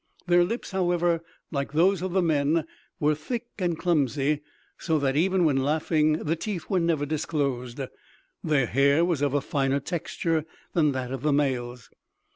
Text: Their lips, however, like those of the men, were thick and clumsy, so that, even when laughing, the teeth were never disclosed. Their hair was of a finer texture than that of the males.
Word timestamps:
Their 0.25 0.43
lips, 0.43 0.71
however, 0.71 1.23
like 1.51 1.73
those 1.73 2.01
of 2.01 2.11
the 2.11 2.23
men, 2.23 2.65
were 2.99 3.13
thick 3.13 3.45
and 3.59 3.77
clumsy, 3.77 4.41
so 4.79 4.97
that, 4.97 5.15
even 5.15 5.45
when 5.45 5.57
laughing, 5.57 6.13
the 6.13 6.35
teeth 6.35 6.71
were 6.71 6.79
never 6.79 7.05
disclosed. 7.05 7.79
Their 8.43 8.65
hair 8.65 9.05
was 9.05 9.21
of 9.21 9.35
a 9.35 9.41
finer 9.41 9.79
texture 9.79 10.43
than 10.73 10.93
that 10.93 11.11
of 11.11 11.21
the 11.21 11.31
males. 11.31 11.91